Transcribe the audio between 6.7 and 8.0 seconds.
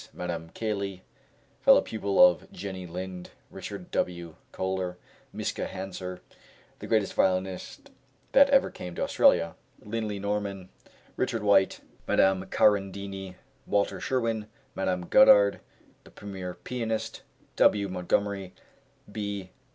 the greatest violinist